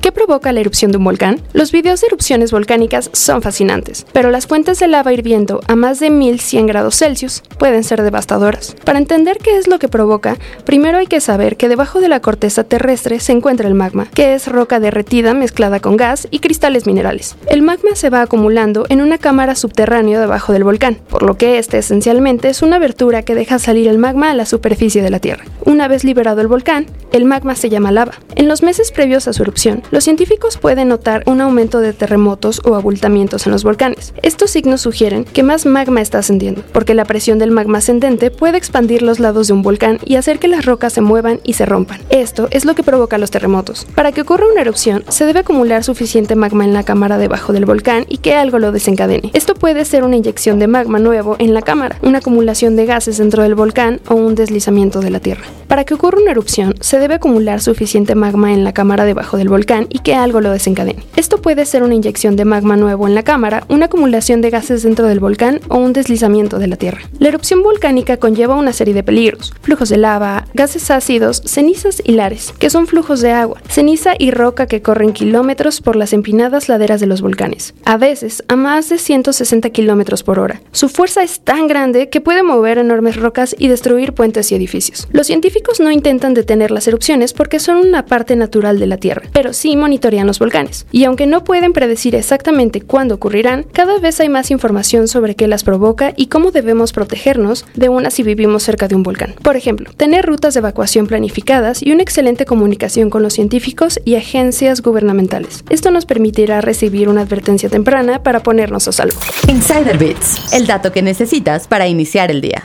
[0.00, 1.42] ¿Qué provoca la erupción de un volcán?
[1.52, 6.00] Los videos de erupciones volcánicas son fascinantes, pero las fuentes de lava hirviendo a más
[6.00, 8.74] de 1100 grados Celsius pueden ser devastadoras.
[8.86, 12.20] Para entender qué es lo que provoca, primero hay que saber que debajo de la
[12.20, 16.86] corteza terrestre se encuentra el magma, que es roca derretida mezclada con gas y cristales
[16.86, 17.36] minerales.
[17.46, 21.58] El magma se va acumulando en una cámara subterránea debajo del volcán, por lo que
[21.58, 25.18] este esencialmente es una abertura que deja salir el magma a la superficie de la
[25.18, 25.44] Tierra.
[25.66, 28.14] Una vez liberado el volcán, el magma se llama lava.
[28.34, 32.60] En los meses previos a su erupción, los científicos pueden notar un aumento de terremotos
[32.64, 34.14] o abultamientos en los volcanes.
[34.22, 38.58] Estos signos sugieren que más magma está ascendiendo, porque la presión del magma ascendente puede
[38.58, 41.66] expandir los lados de un volcán y hacer que las rocas se muevan y se
[41.66, 42.00] rompan.
[42.10, 43.86] Esto es lo que provoca los terremotos.
[43.94, 47.66] Para que ocurra una erupción, se debe acumular suficiente magma en la cámara debajo del
[47.66, 49.30] volcán y que algo lo desencadene.
[49.32, 53.18] Esto puede ser una inyección de magma nuevo en la cámara, una acumulación de gases
[53.18, 55.44] dentro del volcán o un deslizamiento de la Tierra.
[55.70, 59.48] Para que ocurra una erupción, se debe acumular suficiente magma en la cámara debajo del
[59.48, 61.04] volcán y que algo lo desencadene.
[61.14, 64.82] Esto puede ser una inyección de magma nuevo en la cámara, una acumulación de gases
[64.82, 67.02] dentro del volcán o un deslizamiento de la Tierra.
[67.20, 72.14] La erupción volcánica conlleva una serie de peligros, flujos de lava, gases ácidos, cenizas y
[72.14, 76.68] lares, que son flujos de agua, ceniza y roca que corren kilómetros por las empinadas
[76.68, 80.62] laderas de los volcanes, a veces a más de 160 kilómetros por hora.
[80.72, 85.06] Su fuerza es tan grande que puede mover enormes rocas y destruir puentes y edificios.
[85.12, 89.22] Los científicos no intentan detener las erupciones porque son una parte natural de la Tierra,
[89.32, 90.86] pero sí monitorean los volcanes.
[90.90, 95.46] Y aunque no pueden predecir exactamente cuándo ocurrirán, cada vez hay más información sobre qué
[95.46, 99.34] las provoca y cómo debemos protegernos de una si vivimos cerca de un volcán.
[99.42, 104.16] Por ejemplo, tener rutas de evacuación planificadas y una excelente comunicación con los científicos y
[104.16, 105.64] agencias gubernamentales.
[105.70, 109.18] Esto nos permitirá recibir una advertencia temprana para ponernos a salvo.
[109.46, 112.62] Insider Bits, el dato que necesitas para iniciar el día.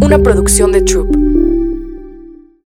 [0.00, 1.33] Una producción de Troop.